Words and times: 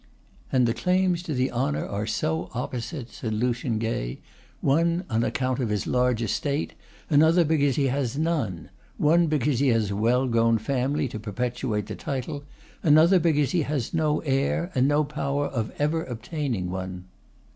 'And 0.51 0.65
the 0.67 0.73
claims 0.73 1.21
to 1.21 1.35
the 1.35 1.51
honour 1.51 1.85
are 1.85 2.07
so 2.07 2.49
opposite,' 2.55 3.11
said 3.11 3.33
Lucian 3.33 3.77
Gay; 3.77 4.19
'one, 4.59 5.03
on 5.11 5.23
account 5.23 5.59
of 5.59 5.69
his 5.69 5.85
large 5.85 6.23
estate; 6.23 6.73
another, 7.11 7.43
because 7.45 7.75
he 7.75 7.85
has 7.85 8.17
none; 8.17 8.71
one, 8.97 9.27
because 9.27 9.59
he 9.59 9.67
has 9.67 9.91
a 9.91 9.95
well 9.95 10.27
grown 10.27 10.57
family 10.57 11.07
to 11.07 11.19
perpetuate 11.19 11.85
the 11.85 11.93
title; 11.93 12.43
another, 12.81 13.19
because 13.19 13.51
he 13.51 13.61
has 13.61 13.93
no 13.93 14.21
heir, 14.21 14.71
and 14.73 14.87
no 14.87 15.03
power 15.03 15.45
of 15.45 15.71
ever 15.77 16.03
obtaining 16.03 16.71
one. 16.71 17.05